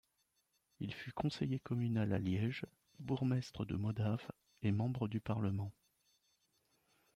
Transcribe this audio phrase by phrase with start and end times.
[0.79, 2.65] Il fut conseiller communal à Liège,
[2.97, 4.27] bourgmestre de Modave
[4.63, 5.71] et membre du parlement.